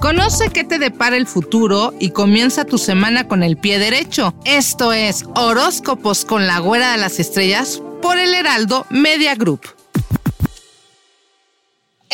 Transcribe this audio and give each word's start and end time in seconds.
Conoce 0.00 0.50
qué 0.50 0.64
te 0.64 0.78
depara 0.78 1.16
el 1.16 1.26
futuro 1.26 1.94
y 1.98 2.10
comienza 2.10 2.64
tu 2.64 2.76
semana 2.76 3.26
con 3.26 3.42
el 3.42 3.56
pie 3.56 3.78
derecho. 3.78 4.34
Esto 4.44 4.92
es 4.92 5.24
Horóscopos 5.34 6.24
con 6.24 6.46
la 6.46 6.58
Güera 6.58 6.92
de 6.92 6.98
las 6.98 7.18
Estrellas 7.20 7.82
por 8.02 8.18
el 8.18 8.34
Heraldo 8.34 8.86
Media 8.90 9.34
Group. 9.34 9.73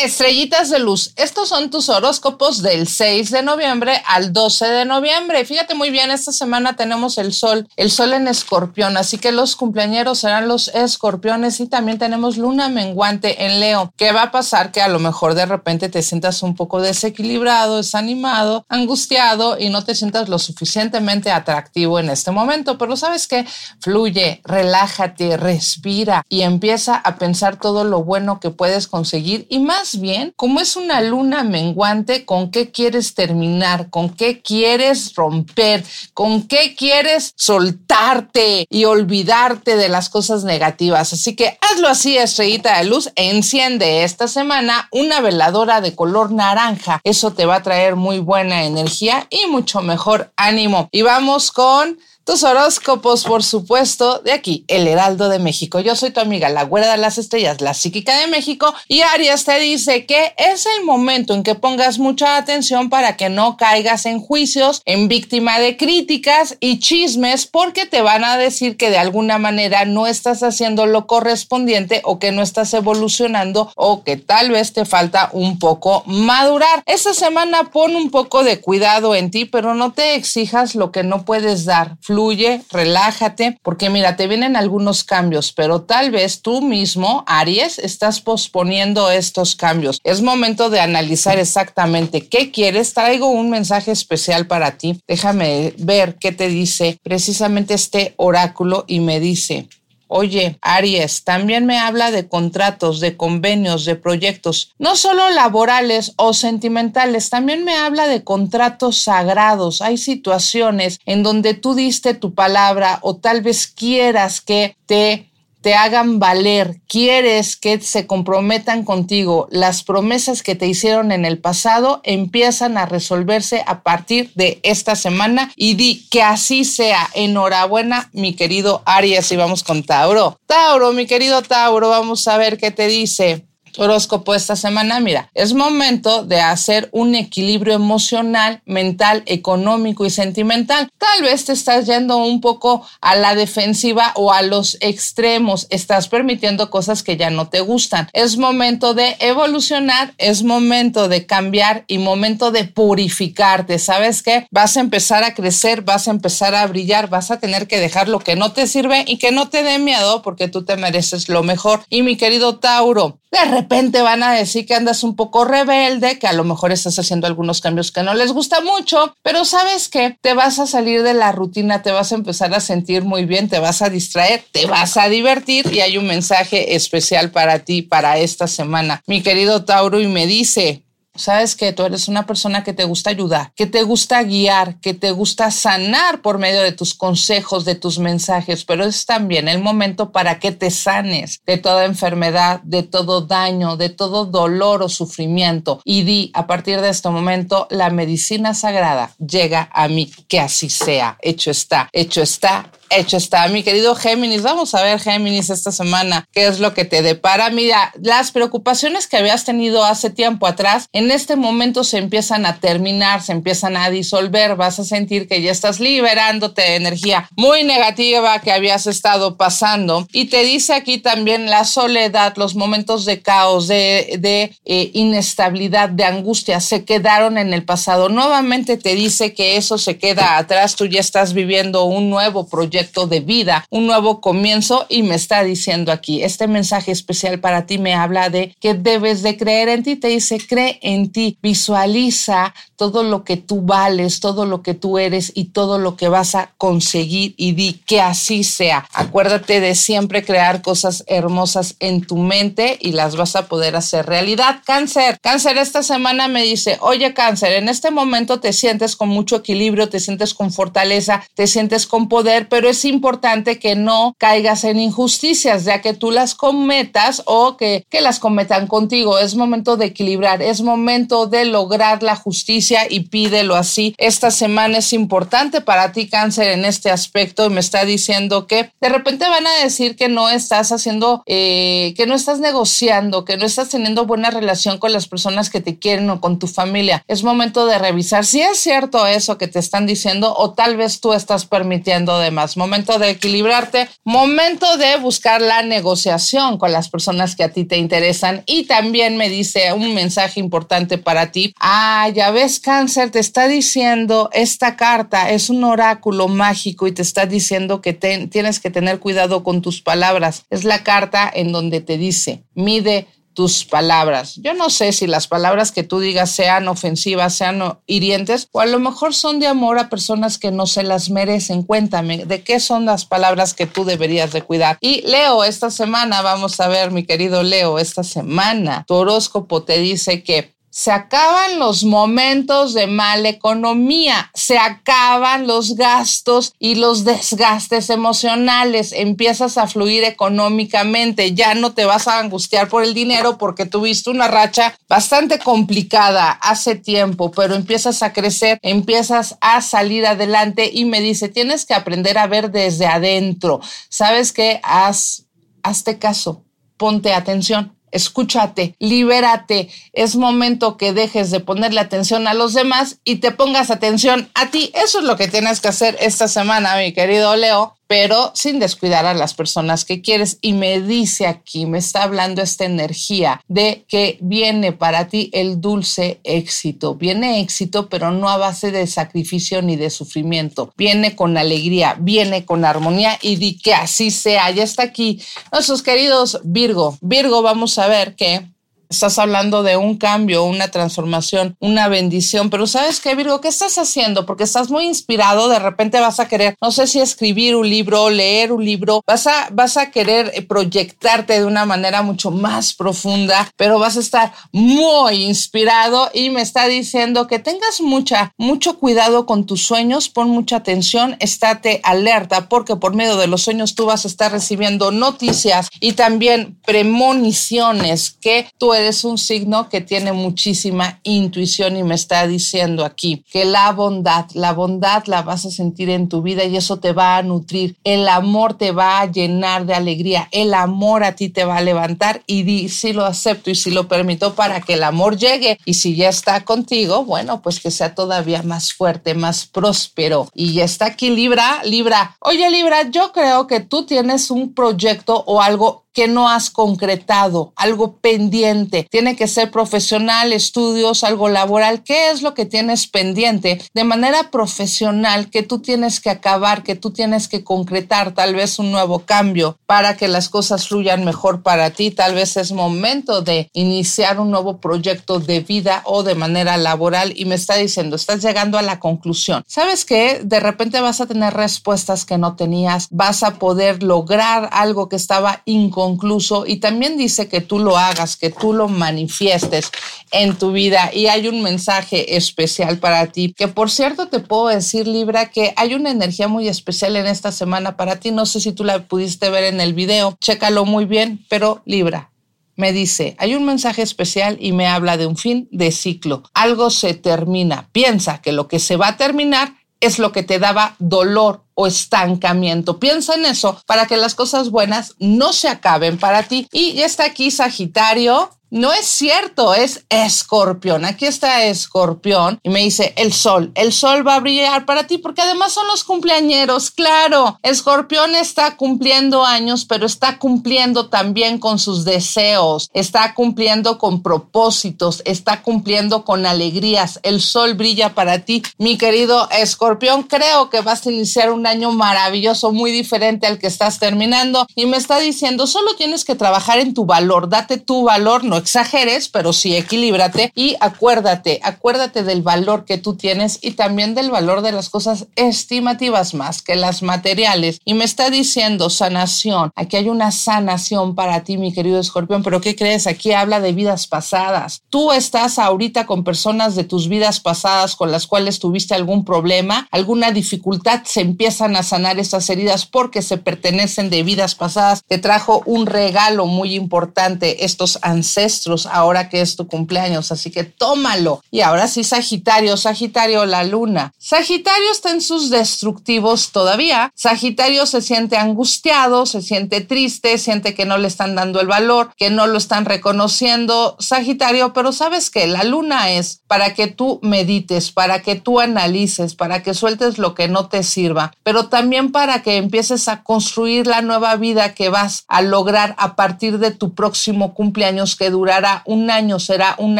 Estrellitas 0.03 0.71
de 0.71 0.79
luz, 0.79 1.13
estos 1.15 1.49
son 1.49 1.69
tus 1.69 1.87
horóscopos 1.87 2.63
del 2.63 2.87
6 2.87 3.29
de 3.29 3.43
noviembre 3.43 4.01
al 4.07 4.33
12 4.33 4.65
de 4.65 4.83
noviembre. 4.83 5.45
Fíjate 5.45 5.75
muy 5.75 5.91
bien, 5.91 6.09
esta 6.09 6.31
semana 6.31 6.75
tenemos 6.75 7.19
el 7.19 7.33
sol, 7.33 7.67
el 7.75 7.91
sol 7.91 8.13
en 8.13 8.27
escorpión, 8.27 8.97
así 8.97 9.19
que 9.19 9.31
los 9.31 9.55
cumpleañeros 9.55 10.17
serán 10.17 10.47
los 10.47 10.69
escorpiones 10.69 11.59
y 11.59 11.67
también 11.67 11.99
tenemos 11.99 12.37
luna 12.37 12.67
menguante 12.67 13.45
en 13.45 13.59
Leo. 13.59 13.93
¿Qué 13.95 14.11
va 14.11 14.23
a 14.23 14.31
pasar? 14.31 14.71
Que 14.71 14.81
a 14.81 14.87
lo 14.87 14.97
mejor 14.97 15.35
de 15.35 15.45
repente 15.45 15.87
te 15.87 16.01
sientas 16.01 16.41
un 16.41 16.55
poco 16.55 16.81
desequilibrado, 16.81 17.77
desanimado, 17.77 18.65
angustiado 18.69 19.59
y 19.59 19.69
no 19.69 19.83
te 19.83 19.93
sientas 19.93 20.29
lo 20.29 20.39
suficientemente 20.39 21.29
atractivo 21.29 21.99
en 21.99 22.09
este 22.09 22.31
momento, 22.31 22.79
pero 22.79 22.97
sabes 22.97 23.27
que 23.27 23.45
fluye, 23.79 24.41
relájate, 24.45 25.37
respira 25.37 26.25
y 26.27 26.41
empieza 26.41 26.95
a 26.95 27.17
pensar 27.17 27.57
todo 27.57 27.83
lo 27.83 28.03
bueno 28.03 28.39
que 28.39 28.49
puedes 28.49 28.87
conseguir 28.87 29.45
y 29.47 29.59
más 29.59 29.90
bien, 29.99 30.33
como 30.35 30.59
es 30.59 30.75
una 30.75 31.01
luna 31.01 31.43
menguante, 31.43 32.25
con 32.25 32.51
qué 32.51 32.71
quieres 32.71 33.15
terminar, 33.15 33.89
con 33.89 34.09
qué 34.09 34.41
quieres 34.41 35.13
romper, 35.15 35.83
con 36.13 36.47
qué 36.47 36.75
quieres 36.75 37.33
soltarte 37.35 38.65
y 38.69 38.85
olvidarte 38.85 39.75
de 39.75 39.89
las 39.89 40.09
cosas 40.09 40.43
negativas. 40.43 41.13
Así 41.13 41.35
que 41.35 41.57
hazlo 41.61 41.87
así, 41.87 42.17
estrellita 42.17 42.77
de 42.77 42.85
luz, 42.85 43.11
enciende 43.15 44.03
esta 44.03 44.27
semana 44.27 44.87
una 44.91 45.21
veladora 45.21 45.81
de 45.81 45.95
color 45.95 46.31
naranja. 46.31 47.01
Eso 47.03 47.33
te 47.33 47.45
va 47.45 47.55
a 47.55 47.63
traer 47.63 47.95
muy 47.95 48.19
buena 48.19 48.63
energía 48.63 49.27
y 49.29 49.47
mucho 49.47 49.81
mejor 49.81 50.31
ánimo. 50.35 50.89
Y 50.91 51.01
vamos 51.01 51.51
con 51.51 51.97
tus 52.23 52.43
horóscopos, 52.43 53.23
por 53.23 53.43
supuesto, 53.43 54.19
de 54.19 54.31
aquí, 54.31 54.63
el 54.67 54.87
Heraldo 54.87 55.27
de 55.27 55.39
México. 55.39 55.79
Yo 55.79 55.95
soy 55.95 56.11
tu 56.11 56.19
amiga, 56.19 56.49
la 56.49 56.63
güera 56.63 56.91
de 56.91 56.97
las 56.97 57.17
estrellas, 57.17 57.61
la 57.61 57.73
psíquica 57.73 58.19
de 58.19 58.27
México, 58.27 58.73
y 58.87 59.01
Arias 59.01 59.43
te 59.43 59.59
dice 59.59 60.05
que 60.05 60.33
es 60.37 60.67
el 60.77 60.85
momento 60.85 61.33
en 61.33 61.43
que 61.43 61.55
pongas 61.55 61.97
mucha 61.97 62.37
atención 62.37 62.89
para 62.89 63.17
que 63.17 63.29
no 63.29 63.57
caigas 63.57 64.05
en 64.05 64.19
juicios, 64.19 64.81
en 64.85 65.07
víctima 65.07 65.59
de 65.59 65.77
críticas 65.77 66.57
y 66.59 66.79
chismes, 66.79 67.47
porque 67.47 67.85
te 67.85 68.01
van 68.01 68.23
a 68.23 68.37
decir 68.37 68.77
que 68.77 68.91
de 68.91 68.99
alguna 68.99 69.39
manera 69.39 69.85
no 69.85 70.05
estás 70.05 70.43
haciendo 70.43 70.85
lo 70.85 71.07
correspondiente 71.07 72.01
o 72.03 72.19
que 72.19 72.31
no 72.31 72.43
estás 72.43 72.73
evolucionando 72.73 73.71
o 73.75 74.03
que 74.03 74.17
tal 74.17 74.51
vez 74.51 74.73
te 74.73 74.85
falta 74.85 75.29
un 75.33 75.57
poco 75.57 76.03
madurar. 76.05 76.83
Esta 76.85 77.13
semana 77.13 77.71
pon 77.71 77.95
un 77.95 78.11
poco 78.11 78.43
de 78.43 78.61
cuidado 78.61 79.15
en 79.15 79.31
ti, 79.31 79.45
pero 79.45 79.73
no 79.73 79.91
te 79.93 80.15
exijas 80.15 80.75
lo 80.75 80.91
que 80.91 81.03
no 81.03 81.25
puedes 81.25 81.65
dar 81.65 81.97
fluye, 82.11 82.61
relájate, 82.71 83.57
porque 83.63 83.89
mira, 83.89 84.17
te 84.17 84.27
vienen 84.27 84.57
algunos 84.57 85.05
cambios, 85.05 85.53
pero 85.53 85.83
tal 85.83 86.11
vez 86.11 86.41
tú 86.41 86.61
mismo, 86.61 87.23
Aries, 87.25 87.79
estás 87.79 88.19
posponiendo 88.19 89.09
estos 89.09 89.55
cambios. 89.55 90.01
Es 90.03 90.21
momento 90.21 90.69
de 90.69 90.81
analizar 90.81 91.39
exactamente 91.39 92.27
qué 92.27 92.51
quieres. 92.51 92.93
Traigo 92.93 93.27
un 93.27 93.49
mensaje 93.49 93.91
especial 93.91 94.45
para 94.45 94.77
ti. 94.77 94.99
Déjame 95.07 95.73
ver 95.77 96.15
qué 96.15 96.33
te 96.33 96.49
dice 96.49 96.97
precisamente 97.01 97.75
este 97.75 98.13
oráculo 98.17 98.83
y 98.87 98.99
me 98.99 99.21
dice, 99.21 99.69
Oye, 100.13 100.57
Aries, 100.61 101.23
también 101.23 101.65
me 101.65 101.79
habla 101.79 102.11
de 102.11 102.27
contratos, 102.27 102.99
de 102.99 103.15
convenios, 103.15 103.85
de 103.85 103.95
proyectos, 103.95 104.73
no 104.77 104.97
solo 104.97 105.29
laborales 105.29 106.11
o 106.17 106.33
sentimentales, 106.33 107.29
también 107.29 107.63
me 107.63 107.77
habla 107.77 108.07
de 108.07 108.21
contratos 108.21 108.97
sagrados. 108.97 109.81
Hay 109.81 109.97
situaciones 109.97 110.99
en 111.05 111.23
donde 111.23 111.53
tú 111.53 111.75
diste 111.75 112.13
tu 112.13 112.33
palabra 112.33 112.99
o 113.03 113.15
tal 113.15 113.41
vez 113.41 113.67
quieras 113.67 114.41
que 114.41 114.75
te 114.85 115.30
te 115.61 115.75
hagan 115.75 116.19
valer, 116.19 116.81
quieres 116.87 117.55
que 117.55 117.79
se 117.79 118.07
comprometan 118.07 118.83
contigo, 118.83 119.47
las 119.51 119.83
promesas 119.83 120.43
que 120.43 120.55
te 120.55 120.67
hicieron 120.67 121.11
en 121.11 121.25
el 121.25 121.37
pasado 121.39 122.01
empiezan 122.03 122.77
a 122.77 122.85
resolverse 122.85 123.63
a 123.65 123.81
partir 123.83 124.31
de 124.35 124.59
esta 124.63 124.95
semana. 124.95 125.51
Y 125.55 125.75
di 125.75 126.07
que 126.09 126.23
así 126.23 126.65
sea. 126.65 127.09
Enhorabuena, 127.13 128.09
mi 128.13 128.33
querido 128.33 128.81
Aries, 128.85 129.31
y 129.31 129.35
vamos 129.35 129.63
con 129.63 129.83
Tauro. 129.83 130.37
Tauro, 130.45 130.91
mi 130.93 131.05
querido 131.05 131.41
Tauro, 131.41 131.89
vamos 131.89 132.27
a 132.27 132.37
ver 132.37 132.57
qué 132.57 132.71
te 132.71 132.87
dice 132.87 133.45
horóscopo 133.77 134.35
esta 134.35 134.55
semana, 134.55 134.99
mira, 134.99 135.29
es 135.33 135.53
momento 135.53 136.23
de 136.23 136.41
hacer 136.41 136.89
un 136.91 137.15
equilibrio 137.15 137.73
emocional, 137.73 138.61
mental, 138.65 139.23
económico 139.25 140.05
y 140.05 140.09
sentimental. 140.09 140.89
Tal 140.97 141.21
vez 141.23 141.45
te 141.45 141.53
estás 141.53 141.85
yendo 141.85 142.17
un 142.17 142.41
poco 142.41 142.85
a 143.01 143.15
la 143.15 143.35
defensiva 143.35 144.11
o 144.15 144.31
a 144.31 144.41
los 144.41 144.77
extremos, 144.81 145.67
estás 145.69 146.07
permitiendo 146.07 146.69
cosas 146.69 147.03
que 147.03 147.17
ya 147.17 147.29
no 147.29 147.49
te 147.49 147.61
gustan. 147.61 148.09
Es 148.13 148.37
momento 148.37 148.93
de 148.93 149.15
evolucionar, 149.19 150.13
es 150.17 150.43
momento 150.43 151.07
de 151.07 151.25
cambiar 151.25 151.83
y 151.87 151.97
momento 151.97 152.51
de 152.51 152.65
purificarte. 152.65 153.79
¿Sabes 153.79 154.23
qué? 154.23 154.47
Vas 154.51 154.77
a 154.77 154.81
empezar 154.81 155.23
a 155.23 155.33
crecer, 155.33 155.81
vas 155.81 156.07
a 156.07 156.11
empezar 156.11 156.55
a 156.55 156.67
brillar, 156.67 157.09
vas 157.09 157.31
a 157.31 157.39
tener 157.39 157.67
que 157.67 157.79
dejar 157.79 158.07
lo 158.07 158.19
que 158.19 158.35
no 158.35 158.51
te 158.51 158.67
sirve 158.67 159.03
y 159.07 159.17
que 159.17 159.31
no 159.31 159.49
te 159.49 159.63
dé 159.63 159.79
miedo 159.79 160.21
porque 160.21 160.47
tú 160.47 160.63
te 160.63 160.77
mereces 160.77 161.29
lo 161.29 161.43
mejor. 161.43 161.83
Y 161.89 162.03
mi 162.03 162.17
querido 162.17 162.59
Tauro, 162.59 163.20
de 163.31 163.45
repente 163.45 164.01
van 164.01 164.23
a 164.23 164.33
decir 164.33 164.65
que 164.65 164.75
andas 164.75 165.03
un 165.03 165.15
poco 165.15 165.45
rebelde, 165.45 166.19
que 166.19 166.27
a 166.27 166.33
lo 166.33 166.43
mejor 166.43 166.71
estás 166.71 166.99
haciendo 166.99 167.27
algunos 167.27 167.61
cambios 167.61 167.91
que 167.91 168.03
no 168.03 168.13
les 168.13 168.33
gusta 168.33 168.61
mucho, 168.61 169.15
pero 169.23 169.45
sabes 169.45 169.87
que 169.87 170.17
te 170.21 170.33
vas 170.33 170.59
a 170.59 170.67
salir 170.67 171.01
de 171.01 171.13
la 171.13 171.31
rutina, 171.31 171.81
te 171.81 171.91
vas 171.91 172.11
a 172.11 172.15
empezar 172.15 172.53
a 172.53 172.59
sentir 172.59 173.03
muy 173.03 173.25
bien, 173.25 173.47
te 173.47 173.59
vas 173.59 173.81
a 173.81 173.89
distraer, 173.89 174.43
te 174.51 174.65
vas 174.65 174.97
a 174.97 175.07
divertir 175.07 175.71
y 175.73 175.79
hay 175.79 175.97
un 175.97 176.07
mensaje 176.07 176.75
especial 176.75 177.31
para 177.31 177.59
ti 177.59 177.81
para 177.81 178.17
esta 178.17 178.47
semana. 178.47 179.01
Mi 179.07 179.21
querido 179.21 179.63
Tauro 179.63 180.01
y 180.01 180.07
me 180.07 180.27
dice, 180.27 180.83
Sabes 181.15 181.55
que 181.55 181.73
tú 181.73 181.83
eres 181.83 182.07
una 182.07 182.25
persona 182.25 182.63
que 182.63 182.73
te 182.73 182.85
gusta 182.85 183.09
ayudar, 183.09 183.51
que 183.55 183.65
te 183.65 183.83
gusta 183.83 184.23
guiar, 184.23 184.79
que 184.79 184.93
te 184.93 185.11
gusta 185.11 185.51
sanar 185.51 186.21
por 186.21 186.37
medio 186.37 186.61
de 186.61 186.71
tus 186.71 186.93
consejos, 186.93 187.65
de 187.65 187.75
tus 187.75 187.99
mensajes, 187.99 188.63
pero 188.63 188.85
es 188.85 189.05
también 189.05 189.47
el 189.47 189.61
momento 189.61 190.11
para 190.11 190.39
que 190.39 190.51
te 190.51 190.71
sanes 190.71 191.41
de 191.45 191.57
toda 191.57 191.85
enfermedad, 191.85 192.61
de 192.63 192.83
todo 192.83 193.21
daño, 193.21 193.75
de 193.75 193.89
todo 193.89 194.25
dolor 194.25 194.83
o 194.83 194.89
sufrimiento. 194.89 195.81
Y 195.83 196.03
di, 196.03 196.31
a 196.33 196.47
partir 196.47 196.79
de 196.81 196.89
este 196.89 197.09
momento, 197.09 197.67
la 197.69 197.89
medicina 197.89 198.53
sagrada 198.53 199.13
llega 199.17 199.69
a 199.73 199.87
mí, 199.87 200.11
que 200.27 200.39
así 200.39 200.69
sea. 200.69 201.17
Hecho 201.21 201.51
está, 201.51 201.89
hecho 201.91 202.21
está 202.21 202.71
hecho 202.91 203.17
está. 203.17 203.47
Mi 203.47 203.63
querido 203.63 203.95
Géminis, 203.95 204.43
vamos 204.43 204.75
a 204.75 204.83
ver 204.83 204.99
Géminis 204.99 205.49
esta 205.49 205.71
semana, 205.71 206.27
qué 206.31 206.47
es 206.47 206.59
lo 206.59 206.73
que 206.73 206.85
te 206.85 207.01
depara. 207.01 207.49
Mira, 207.49 207.91
las 208.01 208.31
preocupaciones 208.31 209.07
que 209.07 209.17
habías 209.17 209.45
tenido 209.45 209.83
hace 209.83 210.09
tiempo 210.09 210.47
atrás, 210.47 210.87
en 210.91 211.11
este 211.11 211.35
momento 211.35 211.83
se 211.83 211.97
empiezan 211.97 212.45
a 212.45 212.59
terminar, 212.59 213.21
se 213.21 213.31
empiezan 213.31 213.77
a 213.77 213.89
disolver, 213.89 214.55
vas 214.55 214.79
a 214.79 214.83
sentir 214.83 215.27
que 215.27 215.41
ya 215.41 215.51
estás 215.51 215.79
liberándote 215.79 216.61
de 216.61 216.75
energía 216.75 217.29
muy 217.35 217.63
negativa 217.63 218.39
que 218.39 218.51
habías 218.51 218.87
estado 218.87 219.37
pasando. 219.37 220.07
Y 220.11 220.25
te 220.25 220.43
dice 220.43 220.73
aquí 220.73 220.97
también 220.97 221.49
la 221.49 221.63
soledad, 221.63 222.33
los 222.35 222.55
momentos 222.55 223.05
de 223.05 223.21
caos, 223.21 223.67
de, 223.67 224.19
eh, 224.65 224.91
inestabilidad, 224.93 225.89
de 225.89 226.03
angustia, 226.03 226.59
se 226.59 226.83
quedaron 226.83 227.37
en 227.37 227.53
el 227.53 227.63
pasado. 227.63 228.09
Nuevamente 228.09 228.77
te 228.77 228.95
dice 228.95 229.33
que 229.33 229.57
eso 229.57 229.77
se 229.77 229.97
queda 229.97 230.37
atrás, 230.37 230.75
tú 230.75 230.85
ya 230.85 230.99
estás 230.99 231.33
viviendo 231.33 231.85
un 231.85 232.09
nuevo 232.09 232.47
proyecto 232.47 232.80
de 232.81 233.19
vida, 233.19 233.65
un 233.69 233.87
nuevo 233.87 234.21
comienzo 234.21 234.85
y 234.89 235.03
me 235.03 235.15
está 235.15 235.43
diciendo 235.43 235.91
aquí, 235.91 236.23
este 236.23 236.47
mensaje 236.47 236.91
especial 236.91 237.39
para 237.39 237.65
ti 237.65 237.77
me 237.77 237.93
habla 237.93 238.29
de 238.29 238.55
que 238.59 238.73
debes 238.73 239.21
de 239.23 239.37
creer 239.37 239.69
en 239.69 239.83
ti, 239.83 239.95
te 239.95 240.09
dice, 240.09 240.39
cree 240.39 240.79
en 240.81 241.11
ti, 241.11 241.37
visualiza 241.41 242.53
todo 242.75 243.03
lo 243.03 243.23
que 243.23 243.37
tú 243.37 243.61
vales, 243.61 244.19
todo 244.19 244.45
lo 244.45 244.63
que 244.63 244.73
tú 244.73 244.97
eres 244.97 245.31
y 245.35 245.45
todo 245.45 245.77
lo 245.77 245.95
que 245.95 246.09
vas 246.09 246.33
a 246.33 246.51
conseguir 246.57 247.33
y 247.37 247.51
di 247.51 247.73
que 247.85 248.01
así 248.01 248.43
sea. 248.43 248.87
Acuérdate 248.93 249.59
de 249.59 249.75
siempre 249.75 250.23
crear 250.23 250.61
cosas 250.61 251.03
hermosas 251.07 251.75
en 251.79 252.01
tu 252.01 252.17
mente 252.17 252.77
y 252.81 252.93
las 252.93 253.15
vas 253.15 253.35
a 253.35 253.47
poder 253.47 253.75
hacer 253.75 254.07
realidad. 254.07 254.61
Cáncer, 254.65 255.19
cáncer 255.21 255.57
esta 255.57 255.83
semana 255.83 256.27
me 256.27 256.43
dice, 256.43 256.77
oye 256.81 257.13
cáncer, 257.13 257.53
en 257.53 257.69
este 257.69 257.91
momento 257.91 258.39
te 258.39 258.51
sientes 258.51 258.95
con 258.95 259.09
mucho 259.09 259.35
equilibrio, 259.35 259.89
te 259.89 259.99
sientes 259.99 260.33
con 260.33 260.51
fortaleza, 260.51 261.23
te 261.35 261.47
sientes 261.47 261.85
con 261.85 262.09
poder, 262.09 262.49
pero 262.49 262.67
es 262.71 262.85
importante 262.85 263.59
que 263.59 263.75
no 263.75 264.15
caigas 264.17 264.63
en 264.63 264.79
injusticias, 264.79 265.65
ya 265.65 265.81
que 265.81 265.93
tú 265.93 266.11
las 266.11 266.35
cometas 266.35 267.23
o 267.25 267.57
que, 267.57 267.85
que 267.89 268.01
las 268.01 268.19
cometan 268.19 268.67
contigo. 268.67 269.19
Es 269.19 269.35
momento 269.35 269.77
de 269.77 269.85
equilibrar, 269.85 270.41
es 270.41 270.61
momento 270.61 271.27
de 271.27 271.45
lograr 271.45 272.03
la 272.03 272.15
justicia 272.15 272.87
y 272.89 273.01
pídelo 273.01 273.55
así. 273.55 273.95
Esta 273.97 274.31
semana 274.31 274.79
es 274.79 274.93
importante 274.93 275.61
para 275.61 275.91
ti, 275.91 276.07
cáncer, 276.07 276.47
en 276.47 276.65
este 276.65 276.89
aspecto 276.89 277.49
me 277.49 277.59
está 277.59 277.85
diciendo 277.85 278.47
que 278.47 278.71
de 278.79 278.89
repente 278.89 279.27
van 279.27 279.45
a 279.47 279.63
decir 279.63 279.95
que 279.95 280.09
no 280.09 280.29
estás 280.29 280.71
haciendo, 280.71 281.23
eh, 281.25 281.93
que 281.95 282.05
no 282.05 282.15
estás 282.15 282.39
negociando, 282.39 283.25
que 283.25 283.37
no 283.37 283.45
estás 283.45 283.69
teniendo 283.69 284.05
buena 284.05 284.29
relación 284.29 284.77
con 284.77 284.93
las 284.93 285.07
personas 285.07 285.49
que 285.49 285.61
te 285.61 285.77
quieren 285.77 286.09
o 286.09 286.21
con 286.21 286.39
tu 286.39 286.47
familia. 286.47 287.03
Es 287.07 287.23
momento 287.23 287.65
de 287.65 287.77
revisar 287.77 288.25
si 288.25 288.41
es 288.41 288.57
cierto 288.57 289.05
eso 289.05 289.37
que 289.37 289.47
te 289.47 289.59
están 289.59 289.85
diciendo 289.85 290.33
o 290.35 290.51
tal 290.51 290.77
vez 290.77 291.01
tú 291.01 291.13
estás 291.13 291.45
permitiendo 291.45 292.19
de 292.19 292.31
más. 292.31 292.50
Momento 292.57 292.99
de 292.99 293.11
equilibrarte, 293.11 293.89
momento 294.03 294.77
de 294.77 294.97
buscar 294.97 295.41
la 295.41 295.63
negociación 295.63 296.57
con 296.57 296.71
las 296.71 296.89
personas 296.89 297.35
que 297.35 297.43
a 297.43 297.51
ti 297.51 297.65
te 297.65 297.77
interesan 297.77 298.43
y 298.45 298.65
también 298.65 299.17
me 299.17 299.29
dice 299.29 299.73
un 299.73 299.93
mensaje 299.93 300.39
importante 300.39 300.97
para 300.97 301.31
ti. 301.31 301.53
Ah, 301.59 302.09
ya 302.13 302.31
ves 302.31 302.59
cáncer 302.59 303.11
te 303.11 303.19
está 303.19 303.47
diciendo, 303.47 304.29
esta 304.33 304.75
carta 304.75 305.31
es 305.31 305.49
un 305.49 305.63
oráculo 305.63 306.27
mágico 306.27 306.87
y 306.87 306.91
te 306.91 307.01
está 307.01 307.25
diciendo 307.25 307.81
que 307.81 307.93
tienes 307.93 308.59
que 308.59 308.69
tener 308.69 308.99
cuidado 308.99 309.43
con 309.43 309.61
tus 309.61 309.81
palabras. 309.81 310.45
Es 310.49 310.63
la 310.63 310.83
carta 310.83 311.31
en 311.33 311.51
donde 311.51 311.81
te 311.81 311.97
dice, 311.97 312.43
mide 312.53 313.07
tus 313.33 313.65
palabras. 313.65 314.35
Yo 314.37 314.53
no 314.53 314.69
sé 314.69 314.91
si 314.91 315.07
las 315.07 315.27
palabras 315.27 315.71
que 315.71 315.83
tú 315.83 315.99
digas 315.99 316.31
sean 316.31 316.67
ofensivas, 316.67 317.35
sean 317.35 317.77
hirientes, 317.87 318.47
o 318.51 318.59
a 318.61 318.65
lo 318.65 318.79
mejor 318.79 319.13
son 319.13 319.39
de 319.39 319.47
amor 319.47 319.79
a 319.79 319.89
personas 319.89 320.37
que 320.37 320.51
no 320.51 320.67
se 320.67 320.83
las 320.83 321.09
merecen. 321.09 321.63
Cuéntame, 321.63 322.25
¿de 322.25 322.43
qué 322.43 322.59
son 322.59 322.85
las 322.85 323.05
palabras 323.05 323.53
que 323.53 323.67
tú 323.67 323.85
deberías 323.85 324.31
de 324.31 324.41
cuidar? 324.41 324.77
Y 324.81 325.01
Leo, 325.01 325.43
esta 325.43 325.71
semana, 325.71 326.21
vamos 326.21 326.59
a 326.59 326.67
ver, 326.67 326.91
mi 326.91 327.03
querido 327.03 327.43
Leo, 327.43 327.79
esta 327.79 328.03
semana, 328.03 328.83
tu 328.87 328.95
horóscopo 328.95 329.63
te 329.63 329.79
dice 329.79 330.23
que 330.23 330.53
se 330.71 330.89
acaban 330.89 331.59
los 331.59 331.83
momentos 331.83 332.73
de 332.73 332.87
mala 332.87 333.27
economía, 333.27 334.31
se 334.33 334.57
acaban 334.57 335.45
los 335.45 335.75
gastos 335.75 336.53
y 336.59 336.75
los 336.75 337.03
desgastes 337.03 337.89
emocionales, 337.89 338.93
empiezas 338.93 339.57
a 339.57 339.67
fluir 339.67 340.05
económicamente, 340.05 341.33
ya 341.33 341.55
no 341.55 341.73
te 341.73 341.83
vas 341.83 342.07
a 342.07 342.19
angustiar 342.19 342.69
por 342.69 342.83
el 342.83 342.93
dinero 342.93 343.37
porque 343.37 343.65
tuviste 343.65 344.09
una 344.09 344.29
racha 344.29 344.73
bastante 344.87 345.39
complicada 345.39 346.31
hace 346.31 346.75
tiempo, 346.75 347.31
pero 347.31 347.55
empiezas 347.55 348.01
a 348.01 348.13
crecer, 348.13 348.57
empiezas 348.61 349.37
a 349.41 349.61
salir 349.61 350.07
adelante 350.07 350.71
y 350.73 350.85
me 350.85 351.01
dice, 351.01 351.27
tienes 351.27 351.65
que 351.65 351.73
aprender 351.73 352.17
a 352.17 352.27
ver 352.27 352.49
desde 352.49 352.87
adentro. 352.87 353.59
¿Sabes 353.89 354.31
qué? 354.31 354.61
Haz, 354.63 355.25
hazte 355.63 355.99
caso, 355.99 356.45
ponte 356.77 357.13
atención 357.13 357.75
escúchate, 357.91 358.75
libérate. 358.79 359.69
Es 359.93 360.15
momento 360.15 360.77
que 360.77 360.93
dejes 360.93 361.31
de 361.31 361.39
ponerle 361.39 361.79
atención 361.79 362.27
a 362.27 362.33
los 362.33 362.53
demás 362.53 362.99
y 363.03 363.17
te 363.17 363.31
pongas 363.31 363.71
atención 363.71 364.29
a 364.33 364.49
ti. 364.49 364.71
Eso 364.73 364.99
es 364.99 365.05
lo 365.05 365.17
que 365.17 365.27
tienes 365.27 365.59
que 365.59 365.69
hacer 365.69 365.97
esta 365.99 366.27
semana, 366.27 366.77
mi 366.77 366.93
querido 366.93 367.35
Leo 367.35 367.75
pero 367.91 368.31
sin 368.35 368.59
descuidar 368.59 369.05
a 369.05 369.13
las 369.13 369.33
personas 369.33 369.83
que 369.83 370.01
quieres. 370.01 370.37
Y 370.41 370.53
me 370.53 370.79
dice 370.79 371.27
aquí, 371.27 371.65
me 371.65 371.77
está 371.77 372.03
hablando 372.03 372.41
esta 372.41 372.63
energía 372.63 373.43
de 373.49 373.83
que 373.85 374.17
viene 374.21 374.71
para 374.71 375.09
ti 375.09 375.29
el 375.33 375.59
dulce 375.59 376.21
éxito. 376.23 376.95
Viene 376.95 377.41
éxito, 377.41 377.89
pero 377.89 378.11
no 378.11 378.29
a 378.29 378.37
base 378.37 378.71
de 378.71 378.87
sacrificio 378.87 379.61
ni 379.61 379.75
de 379.75 379.89
sufrimiento. 379.89 380.71
Viene 380.77 381.17
con 381.17 381.35
alegría, 381.37 381.97
viene 381.99 382.45
con 382.45 382.63
armonía 382.63 383.19
y 383.21 383.35
di 383.35 383.57
que 383.57 383.73
así 383.73 384.09
sea. 384.09 384.49
Ya 384.51 384.63
está 384.63 384.83
aquí 384.83 385.21
nuestros 385.51 385.83
queridos 385.83 386.39
Virgo. 386.45 386.97
Virgo, 387.01 387.41
vamos 387.41 387.77
a 387.77 387.89
ver 387.89 388.15
que 388.15 388.47
Estás 388.91 389.19
hablando 389.19 389.63
de 389.63 389.77
un 389.77 389.95
cambio, 389.95 390.43
una 390.43 390.67
transformación, 390.67 391.55
una 391.61 391.87
bendición, 391.87 392.49
pero 392.49 392.67
¿sabes 392.67 392.99
qué, 392.99 393.15
Virgo? 393.15 393.39
¿Qué 393.39 393.47
estás 393.47 393.77
haciendo? 393.77 394.25
Porque 394.25 394.43
estás 394.43 394.69
muy 394.69 394.83
inspirado, 394.83 395.47
de 395.47 395.59
repente 395.59 396.01
vas 396.01 396.19
a 396.19 396.27
querer, 396.27 396.57
no 396.61 396.71
sé 396.71 396.87
si 396.87 396.99
escribir 396.99 397.55
un 397.55 397.69
libro, 397.69 398.09
leer 398.09 398.51
un 398.51 398.65
libro, 398.65 399.01
vas 399.07 399.27
a, 399.27 399.47
vas 399.53 399.77
a 399.77 399.91
querer 399.91 400.33
eh, 400.33 400.41
proyectarte 400.41 401.39
de 401.39 401.45
una 401.45 401.65
manera 401.65 402.01
mucho 402.01 402.31
más 402.31 402.73
profunda, 402.73 403.49
pero 403.55 403.79
vas 403.79 403.95
a 403.95 404.01
estar 404.01 404.33
muy 404.51 405.23
inspirado 405.23 406.09
y 406.13 406.29
me 406.29 406.41
está 406.41 406.67
diciendo 406.67 407.27
que 407.27 407.39
tengas 407.39 407.79
mucha, 407.79 408.33
mucho 408.37 408.77
cuidado 408.77 409.25
con 409.25 409.45
tus 409.45 409.63
sueños, 409.63 410.09
pon 410.09 410.29
mucha 410.29 410.57
atención, 410.57 411.15
estate 411.21 411.79
alerta, 411.85 412.49
porque 412.49 412.75
por 412.75 412.93
medio 412.93 413.15
de 413.15 413.27
los 413.27 413.43
sueños 413.43 413.73
tú 413.73 413.85
vas 413.85 414.03
a 414.03 414.09
estar 414.09 414.33
recibiendo 414.33 414.91
noticias 414.91 415.69
y 415.79 415.93
también 415.93 416.59
premoniciones 416.65 418.17
que 418.19 418.49
tú 418.57 418.73
es 418.85 419.03
un 419.03 419.17
signo 419.17 419.69
que 419.69 419.81
tiene 419.81 420.11
muchísima 420.11 420.99
intuición 421.03 421.75
y 421.77 421.83
me 421.83 421.95
está 421.95 422.27
diciendo 422.27 422.85
aquí 422.85 423.23
que 423.31 423.45
la 423.45 423.71
bondad, 423.71 424.25
la 424.33 424.53
bondad 424.53 425.03
la 425.05 425.21
vas 425.21 425.45
a 425.45 425.51
sentir 425.51 425.89
en 425.89 426.09
tu 426.09 426.21
vida 426.21 426.43
y 426.43 426.57
eso 426.57 426.79
te 426.79 426.93
va 426.93 427.17
a 427.17 427.23
nutrir. 427.23 427.75
El 427.83 428.07
amor 428.07 428.55
te 428.55 428.71
va 428.71 429.01
a 429.01 429.11
llenar 429.11 429.65
de 429.65 429.73
alegría. 429.73 430.27
El 430.31 430.53
amor 430.53 431.03
a 431.03 431.15
ti 431.15 431.29
te 431.29 431.45
va 431.45 431.57
a 431.57 431.61
levantar 431.61 432.23
y 432.27 432.43
di 432.43 432.69
si 432.69 432.93
lo 432.93 433.05
acepto 433.05 433.49
y 433.49 433.55
si 433.55 433.71
lo 433.71 433.87
permito 433.87 434.33
para 434.35 434.61
que 434.61 434.73
el 434.73 434.83
amor 434.83 435.17
llegue. 435.17 435.57
Y 435.65 435.75
si 435.75 435.95
ya 435.95 436.09
está 436.09 436.43
contigo, 436.43 437.05
bueno, 437.05 437.41
pues 437.41 437.59
que 437.59 437.71
sea 437.71 437.95
todavía 437.95 438.43
más 438.43 438.73
fuerte, 438.73 439.13
más 439.13 439.45
próspero. 439.45 440.29
Y 440.33 440.53
ya 440.53 440.65
está 440.65 440.85
aquí 440.85 441.09
Libra, 441.09 441.61
Libra. 441.63 442.15
Oye 442.19 442.49
Libra, 442.49 442.89
yo 442.89 443.11
creo 443.11 443.47
que 443.47 443.59
tú 443.59 443.85
tienes 443.85 444.31
un 444.31 444.53
proyecto 444.53 445.23
o 445.25 445.41
algo 445.41 445.85
que 445.93 446.07
no 446.07 446.29
has 446.29 446.49
concretado, 446.49 447.53
algo 447.55 447.97
pendiente. 447.97 448.87
Tiene 448.89 449.15
que 449.15 449.27
ser 449.27 449.51
profesional, 449.51 450.33
estudios, 450.33 451.03
algo 451.03 451.29
laboral. 451.29 451.83
¿Qué 451.83 452.09
es 452.09 452.21
lo 452.21 452.33
que 452.33 452.45
tienes 452.45 452.87
pendiente 452.87 453.61
de 453.73 453.83
manera 453.83 454.31
profesional 454.31 455.29
que 455.29 455.43
tú 455.43 455.59
tienes 455.59 455.99
que 455.99 456.09
acabar, 456.09 456.63
que 456.63 456.75
tú 456.75 456.91
tienes 456.91 457.27
que 457.27 457.43
concretar 457.43 458.13
tal 458.13 458.35
vez 458.35 458.59
un 458.59 458.71
nuevo 458.71 458.99
cambio 458.99 459.57
para 459.65 459.97
que 459.97 460.07
las 460.07 460.29
cosas 460.29 460.67
fluyan 460.67 461.05
mejor 461.05 461.41
para 461.43 461.71
ti? 461.71 461.91
Tal 461.91 462.15
vez 462.15 462.37
es 462.37 462.51
momento 462.51 463.21
de 463.21 463.49
iniciar 463.53 464.19
un 464.19 464.31
nuevo 464.31 464.57
proyecto 464.57 465.19
de 465.19 465.41
vida 465.41 465.81
o 465.85 466.03
de 466.03 466.15
manera 466.15 466.57
laboral 466.57 467.13
y 467.15 467.25
me 467.25 467.35
está 467.35 467.55
diciendo, 467.55 467.95
estás 467.95 468.21
llegando 468.21 468.57
a 468.57 468.61
la 468.61 468.79
conclusión. 468.79 469.43
¿Sabes 469.47 469.85
qué? 469.85 470.21
De 470.23 470.39
repente 470.39 470.81
vas 470.81 471.01
a 471.01 471.07
tener 471.07 471.33
respuestas 471.33 472.05
que 472.05 472.17
no 472.17 472.35
tenías, 472.35 472.87
vas 472.91 473.23
a 473.23 473.35
poder 473.35 473.83
lograr 473.83 474.49
algo 474.51 474.89
que 474.89 474.95
estaba 474.95 475.41
concluso 475.81 476.45
y 476.45 476.57
también 476.57 476.95
dice 476.95 477.27
que 477.27 477.41
tú 477.41 477.57
lo 477.57 477.75
hagas, 477.75 478.15
que 478.15 478.29
tú 478.29 478.53
lo 478.53 478.67
manifiestes 478.67 479.71
en 480.11 480.35
tu 480.35 480.51
vida 480.51 480.91
y 480.93 481.07
hay 481.07 481.27
un 481.27 481.41
mensaje 481.41 482.17
especial 482.17 482.77
para 482.77 483.07
ti, 483.07 483.33
que 483.35 483.47
por 483.47 483.71
cierto 483.71 484.07
te 484.07 484.19
puedo 484.19 484.49
decir 484.49 484.87
Libra 484.87 485.31
que 485.31 485.53
hay 485.55 485.73
una 485.73 485.89
energía 485.89 486.27
muy 486.27 486.47
especial 486.47 486.95
en 486.97 487.07
esta 487.07 487.31
semana 487.31 487.77
para 487.77 487.95
ti, 487.95 488.11
no 488.11 488.27
sé 488.27 488.39
si 488.41 488.51
tú 488.51 488.63
la 488.63 488.83
pudiste 488.83 489.31
ver 489.31 489.45
en 489.45 489.59
el 489.59 489.73
video, 489.73 490.15
chécalo 490.21 490.65
muy 490.65 490.85
bien, 490.85 491.25
pero 491.29 491.63
Libra, 491.65 492.11
me 492.55 492.73
dice, 492.73 493.15
hay 493.17 493.33
un 493.33 493.43
mensaje 493.43 493.81
especial 493.81 494.37
y 494.39 494.51
me 494.51 494.67
habla 494.67 494.97
de 494.97 495.07
un 495.07 495.17
fin 495.17 495.47
de 495.51 495.71
ciclo. 495.71 496.21
Algo 496.35 496.69
se 496.69 496.93
termina. 496.93 497.69
Piensa 497.71 498.21
que 498.21 498.33
lo 498.33 498.47
que 498.47 498.59
se 498.59 498.75
va 498.75 498.89
a 498.89 498.97
terminar 498.97 499.55
es 499.81 499.99
lo 499.99 500.11
que 500.11 500.23
te 500.23 500.39
daba 500.39 500.75
dolor 500.79 501.43
o 501.55 501.67
estancamiento. 501.67 502.79
Piensa 502.79 503.15
en 503.15 503.25
eso 503.25 503.61
para 503.65 503.87
que 503.87 503.97
las 503.97 504.15
cosas 504.15 504.49
buenas 504.49 504.95
no 504.99 505.33
se 505.33 505.49
acaben 505.49 505.97
para 505.97 506.23
ti. 506.23 506.47
Y 506.51 506.73
ya 506.73 506.85
está 506.85 507.05
aquí 507.05 507.31
Sagitario 507.31 508.29
no 508.51 508.73
es 508.73 508.85
cierto, 508.85 509.53
es 509.53 509.85
escorpión. 509.89 510.83
Aquí 510.83 511.05
está 511.05 511.45
escorpión 511.45 512.37
y 512.43 512.49
me 512.49 512.59
dice 512.59 512.93
el 512.97 513.13
sol. 513.13 513.53
El 513.55 513.71
sol 513.71 514.05
va 514.05 514.15
a 514.15 514.19
brillar 514.19 514.65
para 514.65 514.87
ti 514.87 514.97
porque 514.97 515.21
además 515.21 515.53
son 515.53 515.67
los 515.67 515.85
cumpleañeros. 515.85 516.69
Claro, 516.69 517.39
escorpión 517.43 518.13
está 518.13 518.57
cumpliendo 518.57 519.25
años, 519.25 519.63
pero 519.63 519.85
está 519.85 520.19
cumpliendo 520.19 520.89
también 520.89 521.39
con 521.39 521.59
sus 521.59 521.85
deseos, 521.85 522.69
está 522.73 523.13
cumpliendo 523.13 523.77
con 523.77 524.03
propósitos, 524.03 525.01
está 525.05 525.43
cumpliendo 525.43 526.03
con 526.03 526.25
alegrías. 526.25 526.99
El 527.03 527.21
sol 527.21 527.53
brilla 527.53 527.95
para 527.95 528.25
ti, 528.25 528.43
mi 528.57 528.77
querido 528.77 529.29
escorpión. 529.31 530.03
Creo 530.03 530.49
que 530.49 530.59
vas 530.59 530.85
a 530.85 530.91
iniciar 530.91 531.31
un 531.31 531.47
año 531.47 531.71
maravilloso, 531.71 532.51
muy 532.51 532.73
diferente 532.73 533.27
al 533.27 533.39
que 533.39 533.47
estás 533.47 533.79
terminando 533.79 534.45
y 534.55 534.65
me 534.65 534.75
está 534.75 534.99
diciendo, 534.99 535.47
solo 535.47 535.75
tienes 535.77 536.03
que 536.03 536.15
trabajar 536.15 536.59
en 536.59 536.73
tu 536.73 536.85
valor, 536.85 537.29
date 537.29 537.55
tu 537.57 537.83
valor, 537.83 538.25
no 538.25 538.40
exageres, 538.41 539.07
pero 539.07 539.31
sí 539.33 539.55
equilíbrate 539.55 540.31
y 540.35 540.55
acuérdate, 540.59 541.39
acuérdate 541.43 542.03
del 542.03 542.21
valor 542.21 542.65
que 542.65 542.77
tú 542.77 542.95
tienes 542.95 543.39
y 543.41 543.51
también 543.51 543.95
del 543.95 544.11
valor 544.11 544.41
de 544.41 544.51
las 544.51 544.69
cosas 544.69 545.07
estimativas 545.15 546.13
más 546.13 546.41
que 546.41 546.55
las 546.55 546.81
materiales. 546.81 547.59
Y 547.63 547.75
me 547.75 547.85
está 547.85 548.09
diciendo 548.09 548.69
sanación, 548.69 549.51
aquí 549.55 549.77
hay 549.77 549.89
una 549.89 550.11
sanación 550.11 550.95
para 550.95 551.23
ti, 551.23 551.37
mi 551.37 551.53
querido 551.53 551.79
escorpión, 551.79 552.23
pero 552.23 552.41
¿qué 552.41 552.55
crees? 552.55 552.87
Aquí 552.87 553.11
habla 553.11 553.39
de 553.39 553.53
vidas 553.53 553.87
pasadas. 553.87 554.61
Tú 554.69 554.91
estás 554.91 555.39
ahorita 555.39 555.85
con 555.85 556.03
personas 556.03 556.55
de 556.55 556.63
tus 556.63 556.87
vidas 556.87 557.19
pasadas 557.19 557.75
con 557.75 557.91
las 557.91 558.07
cuales 558.07 558.39
tuviste 558.39 558.73
algún 558.73 559.05
problema, 559.05 559.67
alguna 559.71 560.11
dificultad, 560.11 560.81
se 560.85 561.01
empiezan 561.01 561.55
a 561.55 561.63
sanar 561.63 561.99
esas 561.99 562.29
heridas 562.29 562.65
porque 562.65 563.01
se 563.01 563.17
pertenecen 563.17 563.89
de 563.89 564.03
vidas 564.03 564.35
pasadas. 564.35 564.83
Te 564.87 564.97
trajo 564.97 565.43
un 565.45 565.65
regalo 565.65 566.25
muy 566.25 566.55
importante, 566.55 567.45
estos 567.45 567.79
ancestros 567.81 568.30
ahora 568.71 569.09
que 569.09 569.21
es 569.21 569.35
tu 569.35 569.47
cumpleaños, 569.47 570.11
así 570.11 570.31
que 570.31 570.43
tómalo. 570.43 571.23
Y 571.31 571.41
ahora 571.41 571.67
sí, 571.67 571.83
Sagitario, 571.83 572.57
Sagitario, 572.57 573.25
la 573.25 573.43
luna. 573.43 573.93
Sagitario 573.97 574.71
está 574.71 574.91
en 574.91 575.01
sus 575.01 575.29
destructivos 575.29 576.31
todavía. 576.31 576.91
Sagitario 576.95 577.65
se 577.65 577.81
siente 577.81 578.17
angustiado, 578.17 579.05
se 579.05 579.21
siente 579.21 579.61
triste, 579.61 580.17
siente 580.17 580.53
que 580.53 580.65
no 580.65 580.77
le 580.77 580.87
están 580.87 581.15
dando 581.15 581.39
el 581.39 581.47
valor, 581.47 581.91
que 581.97 582.09
no 582.09 582.27
lo 582.27 582.37
están 582.37 582.65
reconociendo. 582.65 583.75
Sagitario, 583.79 584.53
pero 584.53 584.71
sabes 584.71 585.09
que 585.09 585.27
la 585.27 585.43
luna 585.43 585.91
es 585.91 586.21
para 586.27 586.53
que 586.53 586.67
tú 586.67 586.99
medites, 587.01 587.71
para 587.71 588.01
que 588.01 588.15
tú 588.15 588.39
analices, 588.39 589.15
para 589.15 589.43
que 589.43 589.53
sueltes 589.53 589.97
lo 589.97 590.15
que 590.15 590.27
no 590.27 590.47
te 590.47 590.63
sirva, 590.63 591.13
pero 591.23 591.47
también 591.47 591.91
para 591.91 592.21
que 592.21 592.37
empieces 592.37 592.87
a 592.87 593.03
construir 593.03 593.67
la 593.67 593.81
nueva 593.81 594.15
vida 594.15 594.53
que 594.53 594.69
vas 594.69 595.05
a 595.07 595.21
lograr 595.21 595.75
a 595.77 595.95
partir 595.95 596.39
de 596.39 596.51
tu 596.51 596.73
próximo 596.73 597.33
cumpleaños 597.33 597.95
que 597.95 598.09
durará 598.21 598.61
un 598.67 598.91
año, 598.91 599.19
será 599.19 599.55
un 599.57 599.79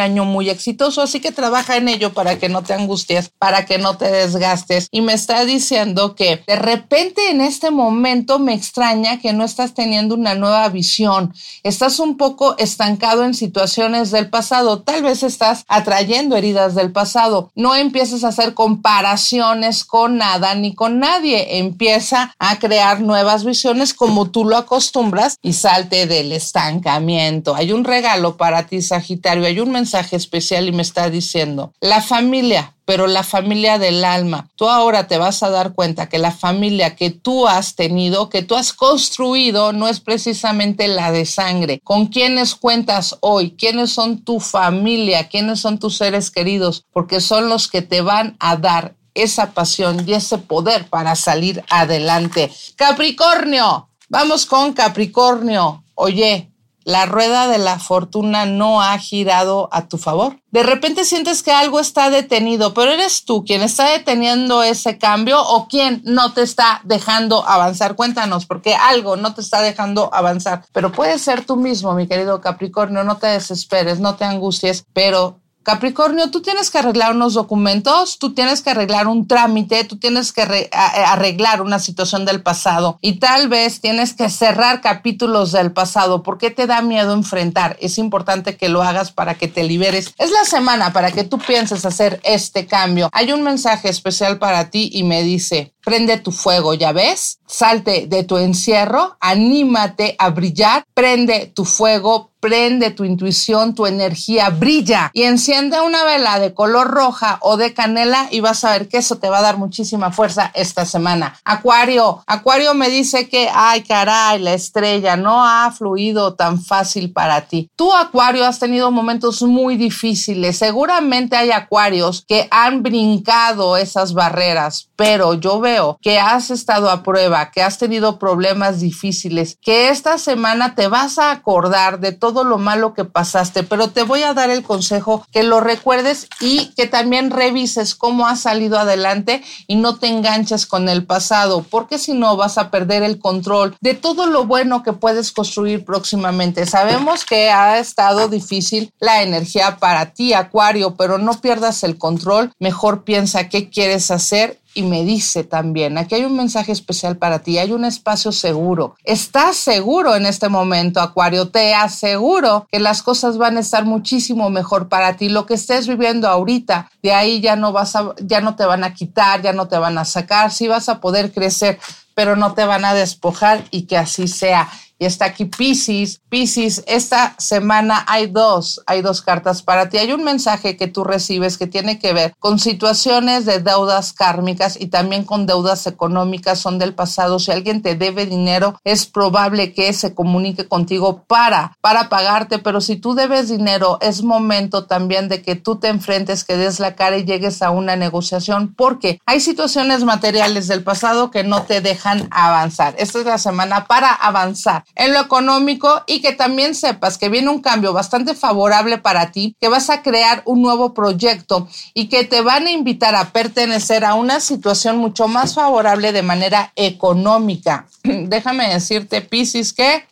año 0.00 0.24
muy 0.24 0.50
exitoso, 0.50 1.00
así 1.00 1.20
que 1.20 1.30
trabaja 1.30 1.76
en 1.76 1.86
ello 1.86 2.12
para 2.12 2.40
que 2.40 2.48
no 2.48 2.64
te 2.64 2.74
angusties, 2.74 3.30
para 3.38 3.66
que 3.66 3.78
no 3.78 3.96
te 3.96 4.10
desgastes. 4.10 4.88
Y 4.90 5.00
me 5.00 5.12
está 5.12 5.44
diciendo 5.44 6.16
que 6.16 6.42
de 6.44 6.56
repente 6.56 7.30
en 7.30 7.40
este 7.40 7.70
momento 7.70 8.40
me 8.40 8.52
extraña 8.52 9.20
que 9.20 9.32
no 9.32 9.44
estás 9.44 9.74
teniendo 9.74 10.16
una 10.16 10.34
nueva 10.34 10.68
visión, 10.70 11.32
estás 11.62 12.00
un 12.00 12.16
poco 12.16 12.58
estancado 12.58 13.24
en 13.24 13.34
situaciones 13.34 14.10
del 14.10 14.28
pasado, 14.28 14.82
tal 14.82 15.04
vez 15.04 15.22
estás 15.22 15.64
atrayendo 15.68 16.36
heridas 16.36 16.74
del 16.74 16.90
pasado, 16.90 17.52
no 17.54 17.76
empieces 17.76 18.24
a 18.24 18.28
hacer 18.28 18.54
comparaciones 18.54 19.84
con 19.84 20.16
nada 20.16 20.56
ni 20.56 20.74
con 20.74 20.98
nadie, 20.98 21.58
empieza 21.58 22.34
a 22.40 22.58
crear 22.58 23.02
nuevas 23.02 23.44
visiones 23.44 23.94
como 23.94 24.32
tú 24.32 24.44
lo 24.44 24.56
acostumbras 24.56 25.36
y 25.42 25.52
salte 25.52 26.08
del 26.08 26.32
estancamiento. 26.32 27.54
Hay 27.54 27.70
un 27.70 27.84
regalo 27.84 28.31
para 28.36 28.66
ti, 28.66 28.82
Sagitario. 28.82 29.46
Hay 29.46 29.60
un 29.60 29.70
mensaje 29.70 30.16
especial 30.16 30.68
y 30.68 30.72
me 30.72 30.82
está 30.82 31.10
diciendo, 31.10 31.72
la 31.80 32.02
familia, 32.02 32.74
pero 32.84 33.06
la 33.06 33.22
familia 33.22 33.78
del 33.78 34.04
alma. 34.04 34.48
Tú 34.56 34.68
ahora 34.68 35.06
te 35.06 35.18
vas 35.18 35.42
a 35.42 35.50
dar 35.50 35.72
cuenta 35.72 36.08
que 36.08 36.18
la 36.18 36.32
familia 36.32 36.96
que 36.96 37.10
tú 37.10 37.48
has 37.48 37.74
tenido, 37.74 38.28
que 38.28 38.42
tú 38.42 38.54
has 38.54 38.72
construido, 38.72 39.72
no 39.72 39.88
es 39.88 40.00
precisamente 40.00 40.88
la 40.88 41.12
de 41.12 41.24
sangre. 41.24 41.80
¿Con 41.84 42.06
quiénes 42.06 42.54
cuentas 42.54 43.16
hoy? 43.20 43.56
¿Quiénes 43.56 43.92
son 43.92 44.22
tu 44.24 44.40
familia? 44.40 45.28
¿Quiénes 45.28 45.60
son 45.60 45.78
tus 45.78 45.96
seres 45.96 46.30
queridos? 46.30 46.84
Porque 46.92 47.20
son 47.20 47.48
los 47.48 47.68
que 47.68 47.82
te 47.82 48.00
van 48.00 48.36
a 48.40 48.56
dar 48.56 48.94
esa 49.14 49.52
pasión 49.52 50.04
y 50.06 50.14
ese 50.14 50.38
poder 50.38 50.88
para 50.88 51.14
salir 51.14 51.64
adelante. 51.68 52.50
Capricornio, 52.76 53.88
vamos 54.08 54.46
con 54.46 54.72
Capricornio. 54.72 55.84
Oye, 55.94 56.51
la 56.84 57.06
rueda 57.06 57.48
de 57.48 57.58
la 57.58 57.78
fortuna 57.78 58.46
no 58.46 58.82
ha 58.82 58.96
girado 58.98 59.68
a 59.72 59.88
tu 59.88 59.98
favor. 59.98 60.38
De 60.50 60.62
repente 60.62 61.04
sientes 61.04 61.42
que 61.42 61.52
algo 61.52 61.80
está 61.80 62.10
detenido, 62.10 62.74
pero 62.74 62.92
eres 62.92 63.24
tú 63.24 63.44
quien 63.44 63.62
está 63.62 63.88
deteniendo 63.90 64.62
ese 64.62 64.98
cambio 64.98 65.40
o 65.42 65.66
quien 65.66 66.02
no 66.04 66.32
te 66.34 66.42
está 66.42 66.80
dejando 66.84 67.46
avanzar. 67.46 67.96
Cuéntanos, 67.96 68.46
porque 68.46 68.74
algo 68.74 69.16
no 69.16 69.34
te 69.34 69.40
está 69.40 69.62
dejando 69.62 70.10
avanzar, 70.12 70.64
pero 70.72 70.92
puede 70.92 71.18
ser 71.18 71.44
tú 71.44 71.56
mismo, 71.56 71.94
mi 71.94 72.06
querido 72.06 72.40
Capricornio, 72.40 73.02
no 73.04 73.16
te 73.16 73.28
desesperes, 73.28 73.98
no 73.98 74.16
te 74.16 74.24
angusties, 74.24 74.84
pero 74.92 75.41
Capricornio, 75.62 76.30
tú 76.30 76.42
tienes 76.42 76.70
que 76.70 76.78
arreglar 76.78 77.14
unos 77.14 77.34
documentos, 77.34 78.18
tú 78.18 78.34
tienes 78.34 78.62
que 78.62 78.70
arreglar 78.70 79.06
un 79.06 79.28
trámite, 79.28 79.84
tú 79.84 79.96
tienes 79.96 80.32
que 80.32 80.70
arreglar 80.72 81.62
una 81.62 81.78
situación 81.78 82.24
del 82.24 82.42
pasado 82.42 82.98
y 83.00 83.20
tal 83.20 83.48
vez 83.48 83.80
tienes 83.80 84.14
que 84.14 84.28
cerrar 84.28 84.80
capítulos 84.80 85.52
del 85.52 85.72
pasado. 85.72 86.22
¿Por 86.22 86.38
qué 86.38 86.50
te 86.50 86.66
da 86.66 86.82
miedo 86.82 87.12
enfrentar? 87.12 87.76
Es 87.80 87.98
importante 87.98 88.56
que 88.56 88.68
lo 88.68 88.82
hagas 88.82 89.12
para 89.12 89.34
que 89.34 89.48
te 89.48 89.64
liberes. 89.64 90.14
Es 90.18 90.30
la 90.30 90.44
semana 90.44 90.92
para 90.92 91.12
que 91.12 91.24
tú 91.24 91.38
pienses 91.38 91.84
hacer 91.84 92.20
este 92.24 92.66
cambio. 92.66 93.08
Hay 93.12 93.32
un 93.32 93.42
mensaje 93.42 93.88
especial 93.88 94.38
para 94.38 94.70
ti 94.70 94.90
y 94.92 95.04
me 95.04 95.22
dice, 95.22 95.72
prende 95.84 96.18
tu 96.18 96.32
fuego, 96.32 96.74
¿ya 96.74 96.92
ves? 96.92 97.38
Salte 97.46 98.06
de 98.06 98.24
tu 98.24 98.38
encierro, 98.38 99.16
anímate 99.20 100.16
a 100.18 100.30
brillar, 100.30 100.84
prende 100.94 101.52
tu 101.54 101.64
fuego, 101.64 102.32
prende 102.42 102.90
tu 102.90 103.04
intuición, 103.04 103.72
tu 103.72 103.86
energía, 103.86 104.50
brilla 104.50 105.12
y 105.14 105.22
enciende 105.22 105.80
una 105.80 106.02
vela 106.02 106.40
de 106.40 106.52
color 106.52 106.88
roja 106.88 107.38
o 107.40 107.56
de 107.56 107.72
canela 107.72 108.26
y 108.32 108.40
vas 108.40 108.64
a 108.64 108.72
ver 108.72 108.88
que 108.88 108.98
eso 108.98 109.18
te 109.18 109.30
va 109.30 109.38
a 109.38 109.42
dar 109.42 109.58
muchísima 109.58 110.10
fuerza 110.10 110.50
esta 110.54 110.84
semana. 110.84 111.38
Acuario, 111.44 112.24
Acuario 112.26 112.74
me 112.74 112.90
dice 112.90 113.28
que, 113.28 113.48
ay 113.54 113.82
caray, 113.84 114.40
la 114.40 114.54
estrella 114.54 115.16
no 115.16 115.44
ha 115.44 115.70
fluido 115.70 116.34
tan 116.34 116.60
fácil 116.60 117.12
para 117.12 117.42
ti. 117.42 117.70
Tú, 117.76 117.94
Acuario, 117.94 118.44
has 118.44 118.58
tenido 118.58 118.90
momentos 118.90 119.42
muy 119.42 119.76
difíciles. 119.76 120.58
Seguramente 120.58 121.36
hay 121.36 121.52
Acuarios 121.52 122.24
que 122.26 122.48
han 122.50 122.82
brincado 122.82 123.76
esas 123.76 124.14
barreras, 124.14 124.88
pero 124.96 125.34
yo 125.34 125.60
veo 125.60 125.71
que 126.00 126.18
has 126.18 126.50
estado 126.50 126.90
a 126.90 127.02
prueba, 127.02 127.50
que 127.50 127.62
has 127.62 127.78
tenido 127.78 128.18
problemas 128.18 128.80
difíciles, 128.80 129.56
que 129.60 129.88
esta 129.88 130.18
semana 130.18 130.74
te 130.74 130.88
vas 130.88 131.18
a 131.18 131.30
acordar 131.30 132.00
de 132.00 132.12
todo 132.12 132.44
lo 132.44 132.58
malo 132.58 132.94
que 132.94 133.04
pasaste, 133.04 133.62
pero 133.62 133.88
te 133.88 134.02
voy 134.02 134.22
a 134.22 134.34
dar 134.34 134.50
el 134.50 134.62
consejo 134.62 135.24
que 135.32 135.42
lo 135.42 135.60
recuerdes 135.60 136.28
y 136.40 136.72
que 136.74 136.86
también 136.86 137.30
revises 137.30 137.94
cómo 137.94 138.26
has 138.26 138.40
salido 138.40 138.78
adelante 138.78 139.42
y 139.66 139.76
no 139.76 139.96
te 139.96 140.08
enganches 140.08 140.66
con 140.66 140.88
el 140.88 141.04
pasado, 141.06 141.64
porque 141.68 141.98
si 141.98 142.12
no 142.12 142.36
vas 142.36 142.58
a 142.58 142.70
perder 142.70 143.02
el 143.02 143.18
control 143.18 143.76
de 143.80 143.94
todo 143.94 144.26
lo 144.26 144.44
bueno 144.46 144.82
que 144.82 144.92
puedes 144.92 145.32
construir 145.32 145.84
próximamente. 145.84 146.66
Sabemos 146.66 147.24
que 147.24 147.50
ha 147.50 147.78
estado 147.78 148.28
difícil 148.28 148.92
la 149.00 149.22
energía 149.22 149.76
para 149.76 150.12
ti, 150.12 150.32
Acuario, 150.32 150.94
pero 150.96 151.18
no 151.18 151.40
pierdas 151.40 151.82
el 151.84 151.98
control, 151.98 152.52
mejor 152.58 153.04
piensa 153.04 153.48
qué 153.48 153.70
quieres 153.70 154.10
hacer 154.10 154.61
y 154.74 154.82
me 154.82 155.04
dice 155.04 155.44
también, 155.44 155.98
aquí 155.98 156.14
hay 156.14 156.24
un 156.24 156.36
mensaje 156.36 156.72
especial 156.72 157.16
para 157.16 157.40
ti, 157.40 157.58
hay 157.58 157.72
un 157.72 157.84
espacio 157.84 158.32
seguro. 158.32 158.96
Estás 159.04 159.56
seguro 159.56 160.16
en 160.16 160.26
este 160.26 160.48
momento, 160.48 161.00
Acuario, 161.00 161.48
te 161.48 161.74
aseguro 161.74 162.66
que 162.70 162.80
las 162.80 163.02
cosas 163.02 163.38
van 163.38 163.56
a 163.56 163.60
estar 163.60 163.84
muchísimo 163.84 164.50
mejor 164.50 164.88
para 164.88 165.16
ti. 165.16 165.28
Lo 165.28 165.46
que 165.46 165.54
estés 165.54 165.86
viviendo 165.86 166.28
ahorita, 166.28 166.90
de 167.02 167.12
ahí 167.12 167.40
ya 167.40 167.56
no 167.56 167.72
vas 167.72 167.96
a, 167.96 168.14
ya 168.20 168.40
no 168.40 168.56
te 168.56 168.64
van 168.64 168.84
a 168.84 168.94
quitar, 168.94 169.42
ya 169.42 169.52
no 169.52 169.68
te 169.68 169.78
van 169.78 169.98
a 169.98 170.04
sacar, 170.04 170.50
sí 170.50 170.68
vas 170.68 170.88
a 170.88 171.00
poder 171.00 171.32
crecer, 171.32 171.78
pero 172.14 172.36
no 172.36 172.54
te 172.54 172.64
van 172.64 172.84
a 172.84 172.94
despojar 172.94 173.64
y 173.70 173.82
que 173.82 173.96
así 173.96 174.28
sea. 174.28 174.68
Y 175.02 175.04
está 175.04 175.24
aquí 175.24 175.46
Pisces. 175.46 176.20
Pisces, 176.28 176.84
esta 176.86 177.34
semana 177.36 178.04
hay 178.06 178.28
dos, 178.28 178.80
hay 178.86 179.02
dos 179.02 179.20
cartas 179.20 179.60
para 179.60 179.88
ti. 179.88 179.98
Hay 179.98 180.12
un 180.12 180.22
mensaje 180.22 180.76
que 180.76 180.86
tú 180.86 181.02
recibes 181.02 181.58
que 181.58 181.66
tiene 181.66 181.98
que 181.98 182.12
ver 182.12 182.34
con 182.38 182.60
situaciones 182.60 183.44
de 183.44 183.58
deudas 183.58 184.12
kármicas 184.12 184.80
y 184.80 184.86
también 184.86 185.24
con 185.24 185.44
deudas 185.44 185.88
económicas, 185.88 186.60
son 186.60 186.78
del 186.78 186.94
pasado. 186.94 187.40
Si 187.40 187.50
alguien 187.50 187.82
te 187.82 187.96
debe 187.96 188.26
dinero, 188.26 188.78
es 188.84 189.06
probable 189.06 189.72
que 189.72 189.92
se 189.92 190.14
comunique 190.14 190.68
contigo 190.68 191.24
para, 191.26 191.76
para 191.80 192.08
pagarte, 192.08 192.60
pero 192.60 192.80
si 192.80 192.94
tú 192.94 193.14
debes 193.14 193.48
dinero, 193.48 193.98
es 194.02 194.22
momento 194.22 194.86
también 194.86 195.28
de 195.28 195.42
que 195.42 195.56
tú 195.56 195.80
te 195.80 195.88
enfrentes, 195.88 196.44
que 196.44 196.56
des 196.56 196.78
la 196.78 196.94
cara 196.94 197.16
y 197.16 197.24
llegues 197.24 197.60
a 197.60 197.72
una 197.72 197.96
negociación, 197.96 198.72
porque 198.76 199.18
hay 199.26 199.40
situaciones 199.40 200.04
materiales 200.04 200.68
del 200.68 200.84
pasado 200.84 201.32
que 201.32 201.42
no 201.42 201.62
te 201.64 201.80
dejan 201.80 202.28
avanzar. 202.30 202.94
Esta 202.98 203.18
es 203.18 203.26
la 203.26 203.38
semana 203.38 203.86
para 203.86 204.12
avanzar 204.14 204.84
en 204.94 205.12
lo 205.12 205.20
económico 205.20 206.02
y 206.06 206.20
que 206.20 206.32
también 206.32 206.74
sepas 206.74 207.18
que 207.18 207.28
viene 207.28 207.48
un 207.48 207.60
cambio 207.60 207.92
bastante 207.92 208.34
favorable 208.34 208.98
para 208.98 209.32
ti, 209.32 209.56
que 209.60 209.68
vas 209.68 209.90
a 209.90 210.02
crear 210.02 210.42
un 210.44 210.62
nuevo 210.62 210.94
proyecto 210.94 211.68
y 211.94 212.08
que 212.08 212.24
te 212.24 212.42
van 212.42 212.66
a 212.66 212.70
invitar 212.70 213.14
a 213.14 213.30
pertenecer 213.30 214.04
a 214.04 214.14
una 214.14 214.40
situación 214.40 214.98
mucho 214.98 215.28
más 215.28 215.54
favorable 215.54 216.12
de 216.12 216.22
manera 216.22 216.72
económica. 216.76 217.86
Déjame 218.02 218.72
decirte, 218.72 219.20
Piscis, 219.22 219.72
que 219.72 220.04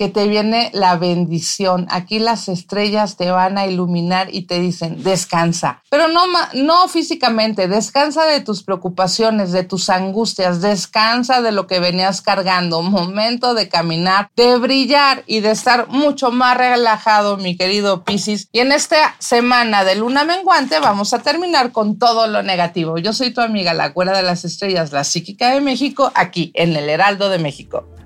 que 0.00 0.08
te 0.08 0.28
viene 0.28 0.70
la 0.72 0.96
bendición. 0.96 1.86
Aquí 1.90 2.20
las 2.20 2.48
estrellas 2.48 3.18
te 3.18 3.30
van 3.30 3.58
a 3.58 3.66
iluminar 3.66 4.34
y 4.34 4.46
te 4.46 4.58
dicen, 4.58 5.02
descansa. 5.02 5.82
Pero 5.90 6.08
no, 6.08 6.22
no 6.54 6.88
físicamente, 6.88 7.68
descansa 7.68 8.24
de 8.24 8.40
tus 8.40 8.62
preocupaciones, 8.62 9.52
de 9.52 9.62
tus 9.62 9.90
angustias, 9.90 10.62
descansa 10.62 11.42
de 11.42 11.52
lo 11.52 11.66
que 11.66 11.80
venías 11.80 12.22
cargando. 12.22 12.80
Momento 13.00 13.52
de 13.52 13.68
caminar, 13.68 14.30
de 14.36 14.56
brillar 14.56 15.22
y 15.26 15.40
de 15.40 15.50
estar 15.50 15.88
mucho 15.88 16.30
más 16.30 16.56
relajado, 16.56 17.36
mi 17.36 17.58
querido 17.58 18.02
Piscis. 18.02 18.48
Y 18.52 18.60
en 18.60 18.72
esta 18.72 19.16
semana 19.18 19.84
de 19.84 19.96
luna 19.96 20.24
menguante 20.24 20.80
vamos 20.80 21.12
a 21.12 21.18
terminar 21.18 21.72
con 21.72 21.98
todo 21.98 22.26
lo 22.26 22.42
negativo. 22.42 22.96
Yo 22.96 23.12
soy 23.12 23.34
tu 23.34 23.42
amiga, 23.42 23.74
la 23.74 23.92
cuera 23.92 24.16
de 24.16 24.22
las 24.22 24.46
estrellas, 24.46 24.92
la 24.92 25.04
psíquica 25.04 25.50
de 25.50 25.60
México, 25.60 26.10
aquí 26.14 26.52
en 26.54 26.74
el 26.74 26.88
Heraldo 26.88 27.28
de 27.28 27.38
México. 27.38 27.99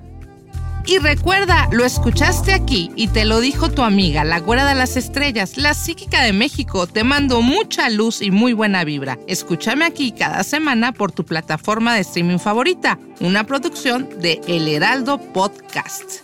Y 0.87 0.99
recuerda, 0.99 1.69
lo 1.73 1.85
escuchaste 1.85 2.53
aquí 2.53 2.91
y 2.95 3.09
te 3.09 3.25
lo 3.25 3.41
dijo 3.41 3.71
tu 3.71 3.83
amiga, 3.83 4.23
la 4.23 4.41
güera 4.41 4.69
de 4.69 4.75
las 4.75 4.99
estrellas, 4.99 5.57
la 5.57 5.73
psíquica 5.73 6.23
de 6.23 6.35
México. 6.35 6.87
Te 6.87 7.05
mando 7.05 7.41
mucha 7.41 7.89
luz 7.89 8.21
y 8.21 8.31
muy 8.31 8.53
buena 8.53 8.85
vibra. 8.85 9.19
Escúchame 9.27 9.87
aquí 9.87 10.13
cada 10.13 10.45
semana 10.45 10.93
por 10.93 11.11
tu 11.11 11.25
plataforma 11.25 11.95
de 11.95 12.01
streaming 12.03 12.39
favorita, 12.39 12.99
una 13.21 13.45
producción 13.45 14.09
de 14.21 14.43
El 14.47 14.69
Heraldo 14.69 15.19
Podcast. 15.19 16.24